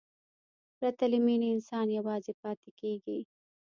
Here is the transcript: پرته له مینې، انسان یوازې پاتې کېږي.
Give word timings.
پرته 0.77 1.05
له 1.11 1.17
مینې، 1.25 1.47
انسان 1.55 1.87
یوازې 1.97 2.33
پاتې 2.41 2.69
کېږي. 2.79 3.19